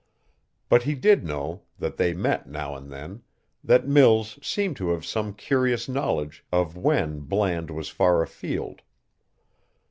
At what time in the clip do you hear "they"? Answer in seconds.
1.97-2.11